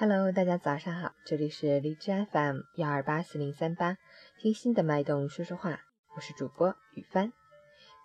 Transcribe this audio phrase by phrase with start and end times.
[0.00, 3.96] Hello，大家早上好，这里是荔枝 FM 幺二八四零三八，
[4.38, 5.80] 听心的脉动说说话，
[6.14, 7.32] 我是主播雨帆。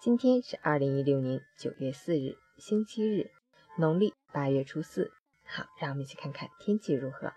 [0.00, 3.30] 今天是二零一六年九月四日，星期日，
[3.76, 5.12] 农历八月初四。
[5.44, 7.34] 好，让我们一起看看天气如何。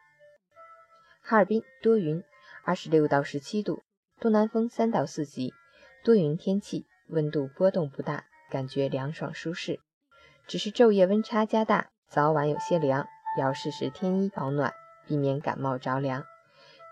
[1.19, 2.23] 哈尔滨多云，
[2.63, 3.83] 二十六到十七度，
[4.21, 5.53] 东南风三到四级，
[6.05, 9.81] 多云天气，温度波动不大，感觉凉爽舒适，
[10.47, 13.05] 只是昼夜温差加大，早晚有些凉。
[13.37, 14.73] 要适时添衣保暖，
[15.07, 16.23] 避免感冒着凉。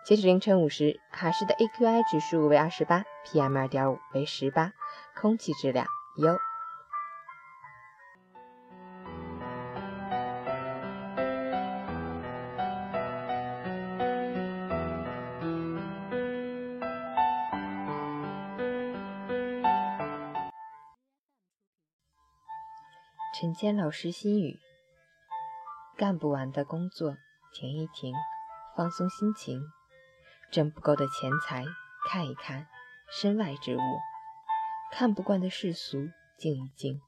[0.05, 4.73] 截止凌晨五时，卡市的 AQI 指数为二十八，PM 二点五为十八，
[5.15, 6.37] 空气质量优。
[23.35, 24.59] 陈坚老师心语。
[25.95, 27.17] 干不完的工作，
[27.53, 28.15] 停一停，
[28.75, 29.61] 放松心情；
[30.51, 31.63] 挣不够的钱财，
[32.09, 32.67] 看一看
[33.11, 33.79] 身外之物；
[34.91, 36.99] 看不惯的世俗，静一静，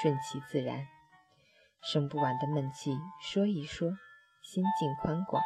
[0.00, 0.86] 顺其自然；
[1.82, 3.90] 生不完的闷气，说一说，
[4.40, 5.42] 心境宽广；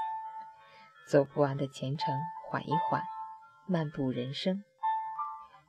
[1.09, 2.17] 走不完的前程，
[2.49, 3.03] 缓一缓，
[3.67, 4.63] 漫步人生。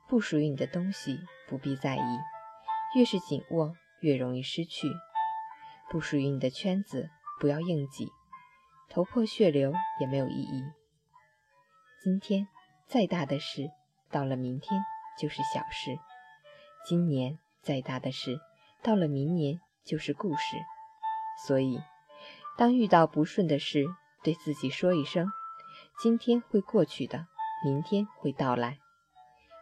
[0.06, 2.18] 不属于你的东西，不必在意，
[2.94, 4.88] 越是紧握，越容易失去。
[5.90, 7.08] 不属于你的圈子，
[7.40, 8.10] 不要硬挤，
[8.88, 10.64] 头破血流也没有意义。
[12.02, 12.46] 今天
[12.86, 13.70] 再大的事，
[14.10, 14.80] 到了明天
[15.18, 15.96] 就是小事；
[16.86, 18.38] 今年再大的事，
[18.82, 20.56] 到了明年就是故事。
[21.46, 21.80] 所以，
[22.56, 23.86] 当遇到不顺的事，
[24.22, 25.28] 对自己说一声
[25.98, 27.26] ：“今天会过去的，
[27.64, 28.78] 明天会到来，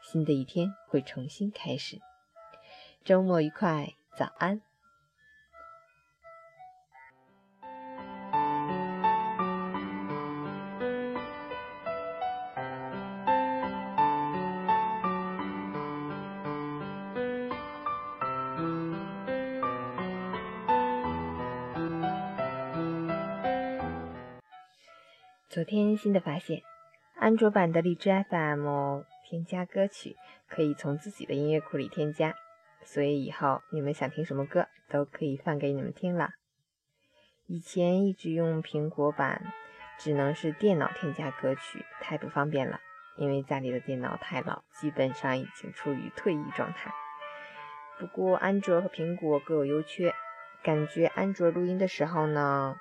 [0.03, 2.00] 新的一天会重新开始。”
[3.04, 4.66] 周末愉快，早安。
[25.56, 26.60] 昨天新的发现，
[27.14, 30.14] 安卓版的荔枝 FM 添加歌曲
[30.46, 32.34] 可以从自己的音乐库里添加，
[32.84, 36.28] 所以以后你们想听什么歌都可以放给你们听了。
[37.46, 39.50] 以前一直用苹果版，
[39.98, 42.78] 只能是电脑添加歌曲，太不方便了，
[43.16, 46.92] 因为家里的电脑太老，基本上已经处于退役状态。
[47.98, 50.12] 不过安卓和苹果各有优缺，
[50.62, 52.76] 感觉安卓录音的时候呢。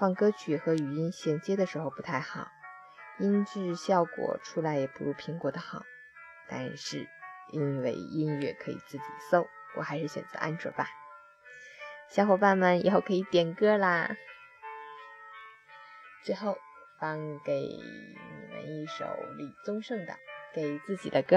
[0.00, 2.48] 放歌曲和语音衔接的时候不太好，
[3.18, 5.82] 音质效果出来也不如苹果的好。
[6.48, 7.06] 但是
[7.52, 9.46] 因为音乐可以自己搜，
[9.76, 10.88] 我还是选择安卓吧。
[12.08, 14.16] 小伙伴们以后可以点歌啦。
[16.24, 16.56] 最后
[16.98, 18.16] 放给你
[18.50, 19.04] 们一首
[19.36, 20.14] 李宗盛的
[20.54, 21.36] 《给自己的歌》。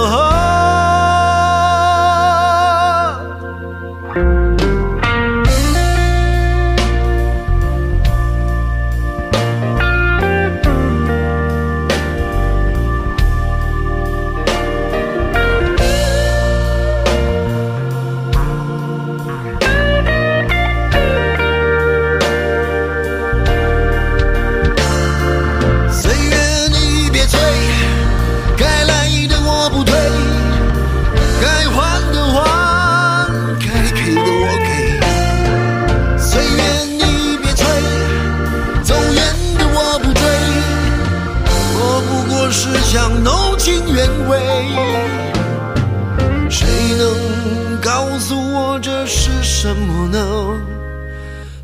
[46.49, 46.67] 谁
[46.97, 50.19] 能告诉我这是什么呢？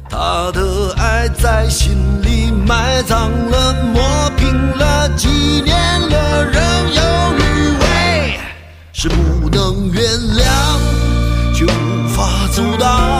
[0.09, 5.27] 他的爱在心里埋葬了，磨平了，几
[5.65, 5.75] 年
[6.09, 6.63] 了，仍
[6.93, 7.01] 有
[7.37, 7.41] 余
[7.77, 8.39] 味，
[8.93, 10.01] 是不能原
[10.37, 10.47] 谅，
[11.53, 13.16] 却无法阻挡。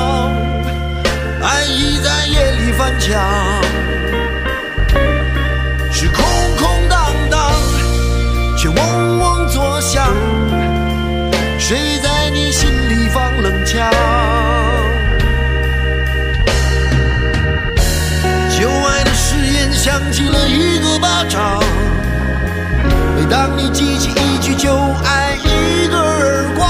[23.57, 24.71] 你记起一句就
[25.03, 26.69] 挨一个耳光，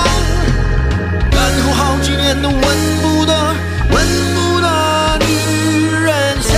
[1.32, 2.62] 然后好几年都闻
[3.02, 3.34] 不得、
[3.92, 3.98] 闻
[4.36, 5.28] 不得女
[5.92, 6.56] 人香，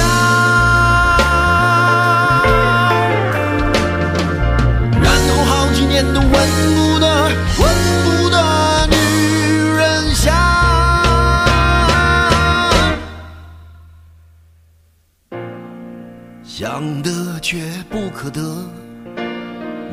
[5.02, 7.06] 然后好几年都闻不得、
[7.58, 7.66] 闻
[8.06, 8.36] 不得
[8.88, 8.96] 女
[9.78, 10.32] 人香。
[16.46, 17.58] 想得却
[17.90, 18.40] 不可得，